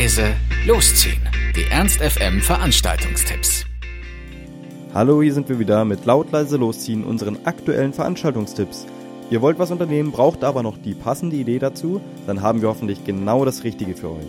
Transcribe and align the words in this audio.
leise, 0.00 0.34
losziehen. 0.66 1.20
Die 1.54 1.70
Ernst 1.70 2.00
FM 2.00 2.40
Veranstaltungstipps. 2.40 3.66
Hallo, 4.94 5.20
hier 5.20 5.34
sind 5.34 5.50
wir 5.50 5.58
wieder 5.58 5.84
mit 5.84 6.06
laut 6.06 6.32
leise 6.32 6.56
losziehen, 6.56 7.04
unseren 7.04 7.44
aktuellen 7.44 7.92
Veranstaltungstipps. 7.92 8.86
Ihr 9.30 9.42
wollt 9.42 9.58
was 9.58 9.70
unternehmen, 9.70 10.10
braucht 10.10 10.42
aber 10.42 10.62
noch 10.62 10.78
die 10.78 10.94
passende 10.94 11.36
Idee 11.36 11.58
dazu, 11.58 12.00
dann 12.26 12.40
haben 12.40 12.62
wir 12.62 12.70
hoffentlich 12.70 13.04
genau 13.04 13.44
das 13.44 13.62
Richtige 13.62 13.94
für 13.94 14.12
euch. 14.12 14.26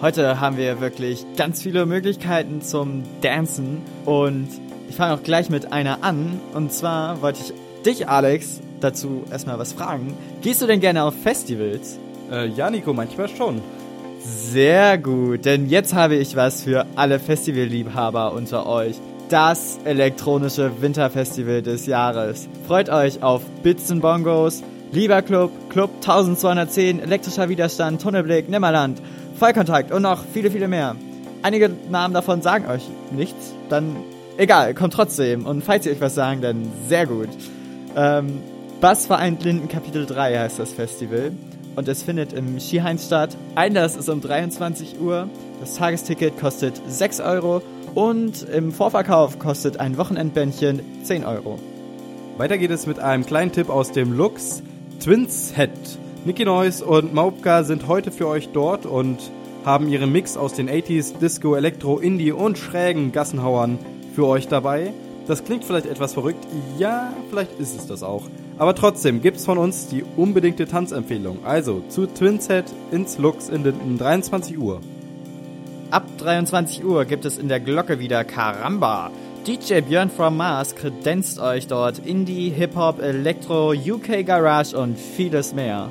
Heute 0.00 0.40
haben 0.40 0.56
wir 0.56 0.80
wirklich 0.80 1.26
ganz 1.36 1.60
viele 1.60 1.84
Möglichkeiten 1.84 2.62
zum 2.62 3.02
Dancen 3.20 3.82
und 4.06 4.48
ich 4.88 4.96
fange 4.96 5.12
auch 5.12 5.22
gleich 5.22 5.50
mit 5.50 5.70
einer 5.70 6.02
an. 6.02 6.40
Und 6.54 6.72
zwar 6.72 7.20
wollte 7.20 7.40
ich 7.42 7.52
dich, 7.84 8.08
Alex, 8.08 8.62
dazu 8.80 9.24
erstmal 9.30 9.58
was 9.58 9.74
fragen. 9.74 10.14
Gehst 10.40 10.62
du 10.62 10.66
denn 10.66 10.80
gerne 10.80 11.04
auf 11.04 11.14
Festivals? 11.14 11.98
Äh, 12.32 12.48
ja, 12.48 12.70
Nico, 12.70 12.94
manchmal 12.94 13.28
schon. 13.28 13.60
Sehr 14.26 14.96
gut, 14.96 15.44
denn 15.44 15.68
jetzt 15.68 15.92
habe 15.92 16.14
ich 16.14 16.34
was 16.34 16.62
für 16.62 16.86
alle 16.96 17.20
Festivalliebhaber 17.20 18.32
unter 18.32 18.64
euch. 18.66 18.96
Das 19.28 19.78
elektronische 19.84 20.80
Winterfestival 20.80 21.60
des 21.60 21.84
Jahres. 21.84 22.48
Freut 22.66 22.88
euch 22.88 23.22
auf 23.22 23.42
Bits 23.62 23.90
and 23.90 24.00
Bongos, 24.00 24.62
Lieber 24.92 25.20
Club, 25.20 25.50
Club 25.68 25.90
1210, 25.96 27.00
elektrischer 27.00 27.50
Widerstand, 27.50 28.00
Tunnelblick, 28.00 28.48
Nimmerland, 28.48 29.02
Vollkontakt 29.38 29.92
und 29.92 30.00
noch 30.00 30.24
viele, 30.32 30.50
viele 30.50 30.68
mehr. 30.68 30.96
Einige 31.42 31.70
Namen 31.90 32.14
davon 32.14 32.40
sagen 32.40 32.66
euch 32.66 32.88
nichts, 33.10 33.52
dann 33.68 33.94
egal, 34.38 34.72
kommt 34.72 34.94
trotzdem. 34.94 35.44
Und 35.44 35.62
falls 35.64 35.84
sie 35.84 35.90
euch 35.90 36.00
was 36.00 36.14
sagen, 36.14 36.40
dann 36.40 36.72
sehr 36.88 37.04
gut. 37.04 37.28
Ähm, 37.94 38.40
Bass 38.80 39.04
vereint 39.04 39.44
Linden 39.44 39.68
Kapitel 39.68 40.06
3 40.06 40.38
heißt 40.38 40.58
das 40.58 40.72
Festival 40.72 41.32
und 41.76 41.88
es 41.88 42.02
findet 42.02 42.32
im 42.32 42.58
Skihain 42.58 42.98
statt. 42.98 43.36
Einlass 43.54 43.96
ist 43.96 44.08
um 44.08 44.20
23 44.20 45.00
Uhr. 45.00 45.28
Das 45.60 45.76
Tagesticket 45.76 46.38
kostet 46.38 46.80
6 46.86 47.20
Euro 47.20 47.62
und 47.94 48.42
im 48.48 48.72
Vorverkauf 48.72 49.38
kostet 49.38 49.78
ein 49.78 49.96
Wochenendbändchen 49.96 50.80
10 51.04 51.24
Euro. 51.24 51.58
Weiter 52.36 52.58
geht 52.58 52.70
es 52.70 52.86
mit 52.86 52.98
einem 52.98 53.24
kleinen 53.24 53.52
Tipp 53.52 53.70
aus 53.70 53.92
dem 53.92 54.12
Lux 54.12 54.62
Twins 55.00 55.52
Head. 55.54 55.70
Nicky 56.24 56.44
Noise 56.44 56.84
und 56.84 57.14
Maupka 57.14 57.64
sind 57.64 57.86
heute 57.86 58.10
für 58.10 58.26
euch 58.26 58.48
dort 58.52 58.86
und 58.86 59.18
haben 59.64 59.88
ihren 59.88 60.10
Mix 60.10 60.36
aus 60.36 60.54
den 60.54 60.68
80s, 60.68 61.18
Disco, 61.18 61.54
Elektro, 61.54 61.98
Indie 61.98 62.32
und 62.32 62.58
schrägen 62.58 63.12
Gassenhauern 63.12 63.78
für 64.14 64.26
euch 64.26 64.48
dabei. 64.48 64.92
Das 65.26 65.44
klingt 65.44 65.64
vielleicht 65.64 65.86
etwas 65.86 66.14
verrückt, 66.14 66.46
ja, 66.78 67.12
vielleicht 67.30 67.58
ist 67.58 67.76
es 67.76 67.86
das 67.86 68.02
auch. 68.02 68.24
Aber 68.58 68.74
trotzdem 68.74 69.20
gibt's 69.20 69.44
von 69.44 69.58
uns 69.58 69.88
die 69.88 70.04
unbedingte 70.16 70.66
Tanzempfehlung. 70.66 71.44
Also 71.44 71.82
zu 71.88 72.06
Twinset 72.06 72.66
ins 72.92 73.18
Lux 73.18 73.48
in 73.48 73.64
den 73.64 73.98
23 73.98 74.58
Uhr. 74.58 74.80
Ab 75.90 76.06
23 76.18 76.84
Uhr 76.84 77.04
gibt 77.04 77.24
es 77.24 77.38
in 77.38 77.48
der 77.48 77.60
Glocke 77.60 77.98
wieder 77.98 78.24
Karamba. 78.24 79.10
DJ 79.46 79.80
Björn 79.80 80.08
from 80.08 80.36
Mars 80.36 80.74
kredenzt 80.74 81.38
euch 81.38 81.66
dort 81.66 81.98
Indie, 81.98 82.48
Hip-Hop, 82.48 83.02
Elektro, 83.02 83.72
UK 83.72 84.24
Garage 84.24 84.76
und 84.76 84.98
vieles 84.98 85.52
mehr. 85.52 85.90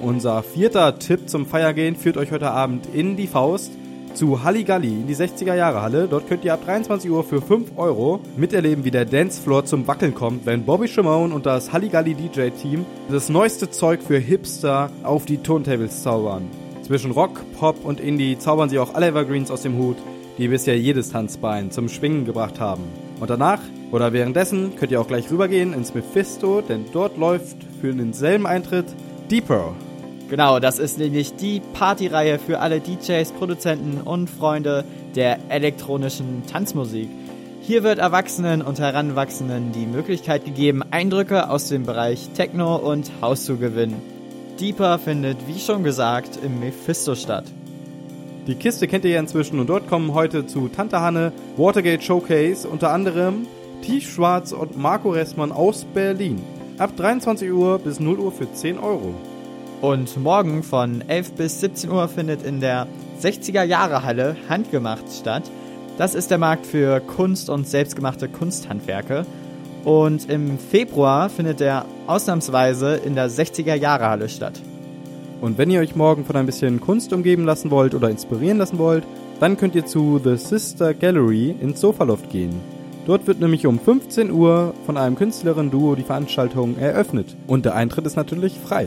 Unser 0.00 0.42
vierter 0.42 0.98
Tipp 0.98 1.28
zum 1.28 1.46
Feiergehen 1.46 1.94
führt 1.94 2.16
euch 2.16 2.32
heute 2.32 2.50
Abend 2.50 2.86
in 2.92 3.16
die 3.16 3.26
Faust 3.26 3.70
zu 4.14 4.42
Halligalli 4.44 4.88
in 4.88 5.06
die 5.06 5.14
60er 5.14 5.54
Jahre 5.54 5.82
Halle. 5.82 6.08
Dort 6.08 6.28
könnt 6.28 6.44
ihr 6.44 6.54
ab 6.54 6.64
23 6.64 7.10
Uhr 7.10 7.24
für 7.24 7.40
5 7.40 7.76
Euro 7.76 8.20
miterleben, 8.36 8.84
wie 8.84 8.90
der 8.90 9.04
Dancefloor 9.04 9.64
zum 9.64 9.86
Wackeln 9.86 10.14
kommt, 10.14 10.46
wenn 10.46 10.64
Bobby 10.64 10.88
Shimon 10.88 11.32
und 11.32 11.46
das 11.46 11.72
Halligalli 11.72 12.14
DJ 12.14 12.50
Team 12.50 12.84
das 13.10 13.28
neueste 13.28 13.70
Zeug 13.70 14.02
für 14.02 14.18
Hipster 14.18 14.90
auf 15.02 15.24
die 15.26 15.38
Turntables 15.38 16.02
zaubern. 16.02 16.48
Zwischen 16.82 17.12
Rock, 17.12 17.40
Pop 17.58 17.84
und 17.84 18.00
Indie 18.00 18.38
zaubern 18.38 18.68
sie 18.68 18.78
auch 18.78 18.94
alle 18.94 19.08
Evergreens 19.08 19.50
aus 19.50 19.62
dem 19.62 19.78
Hut, 19.78 19.96
die 20.38 20.48
bisher 20.48 20.78
jedes 20.78 21.10
Tanzbein 21.10 21.70
zum 21.70 21.88
Schwingen 21.88 22.24
gebracht 22.24 22.58
haben. 22.58 22.84
Und 23.20 23.30
danach 23.30 23.60
oder 23.92 24.12
währenddessen 24.12 24.76
könnt 24.76 24.92
ihr 24.92 25.00
auch 25.00 25.08
gleich 25.08 25.30
rübergehen 25.30 25.72
ins 25.72 25.94
Mephisto, 25.94 26.62
denn 26.62 26.86
dort 26.92 27.16
läuft 27.16 27.56
für 27.80 27.92
denselben 27.92 28.46
Eintritt 28.46 28.86
Deeper. 29.30 29.74
Genau, 30.30 30.60
das 30.60 30.78
ist 30.78 30.96
nämlich 30.96 31.34
die 31.34 31.60
Partyreihe 31.74 32.38
für 32.38 32.60
alle 32.60 32.80
DJs, 32.80 33.32
Produzenten 33.32 34.00
und 34.00 34.30
Freunde 34.30 34.84
der 35.16 35.40
elektronischen 35.48 36.44
Tanzmusik. 36.46 37.08
Hier 37.62 37.82
wird 37.82 37.98
Erwachsenen 37.98 38.62
und 38.62 38.78
Heranwachsenden 38.78 39.72
die 39.72 39.86
Möglichkeit 39.86 40.44
gegeben, 40.44 40.84
Eindrücke 40.88 41.50
aus 41.50 41.66
dem 41.66 41.82
Bereich 41.82 42.28
Techno 42.36 42.76
und 42.76 43.10
House 43.20 43.44
zu 43.44 43.56
gewinnen. 43.56 44.00
Deeper 44.60 45.00
findet, 45.00 45.36
wie 45.48 45.58
schon 45.58 45.82
gesagt, 45.82 46.38
im 46.44 46.60
Mephisto 46.60 47.16
statt. 47.16 47.46
Die 48.46 48.54
Kiste 48.54 48.86
kennt 48.86 49.04
ihr 49.04 49.10
ja 49.10 49.20
inzwischen 49.20 49.58
und 49.58 49.66
dort 49.66 49.88
kommen 49.88 50.14
heute 50.14 50.46
zu 50.46 50.68
Tante 50.68 51.00
Hanne 51.00 51.32
Watergate 51.56 52.04
Showcase 52.04 52.68
unter 52.68 52.92
anderem 52.92 53.48
Tief 53.82 54.08
Schwarz 54.08 54.52
und 54.52 54.78
Marco 54.78 55.10
Ressmann 55.10 55.50
aus 55.50 55.84
Berlin. 55.92 56.40
Ab 56.78 56.96
23 56.96 57.50
Uhr 57.50 57.80
bis 57.80 57.98
0 57.98 58.20
Uhr 58.20 58.30
für 58.30 58.52
10 58.52 58.78
Euro. 58.78 59.14
Und 59.80 60.14
morgen 60.22 60.62
von 60.62 61.02
11 61.08 61.32
bis 61.32 61.60
17 61.60 61.90
Uhr 61.90 62.06
findet 62.08 62.42
in 62.42 62.60
der 62.60 62.86
60er 63.22 63.62
Jahre 63.62 64.02
Halle 64.02 64.36
Handgemacht 64.48 65.04
statt. 65.10 65.44
Das 65.96 66.14
ist 66.14 66.30
der 66.30 66.36
Markt 66.36 66.66
für 66.66 67.00
Kunst 67.00 67.48
und 67.48 67.66
selbstgemachte 67.66 68.28
Kunsthandwerke. 68.28 69.24
Und 69.84 70.28
im 70.28 70.58
Februar 70.58 71.30
findet 71.30 71.62
er 71.62 71.86
ausnahmsweise 72.06 72.96
in 72.96 73.14
der 73.14 73.30
60er 73.30 73.74
Jahre 73.74 74.08
Halle 74.08 74.28
statt. 74.28 74.60
Und 75.40 75.56
wenn 75.56 75.70
ihr 75.70 75.80
euch 75.80 75.96
morgen 75.96 76.26
von 76.26 76.36
ein 76.36 76.44
bisschen 76.44 76.80
Kunst 76.80 77.14
umgeben 77.14 77.46
lassen 77.46 77.70
wollt 77.70 77.94
oder 77.94 78.10
inspirieren 78.10 78.58
lassen 78.58 78.78
wollt, 78.78 79.04
dann 79.40 79.56
könnt 79.56 79.74
ihr 79.74 79.86
zu 79.86 80.20
The 80.22 80.36
Sister 80.36 80.92
Gallery 80.92 81.54
ins 81.58 81.80
Sofaloft 81.80 82.28
gehen. 82.28 82.60
Dort 83.06 83.26
wird 83.26 83.40
nämlich 83.40 83.66
um 83.66 83.78
15 83.78 84.30
Uhr 84.30 84.74
von 84.84 84.98
einem 84.98 85.16
Künstlerinnen-Duo 85.16 85.94
die 85.94 86.02
Veranstaltung 86.02 86.76
eröffnet. 86.76 87.34
Und 87.46 87.64
der 87.64 87.74
Eintritt 87.74 88.04
ist 88.04 88.16
natürlich 88.16 88.58
frei. 88.58 88.86